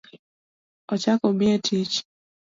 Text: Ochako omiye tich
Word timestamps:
Ochako 0.93 1.23
omiye 1.31 1.53
tich 1.65 1.95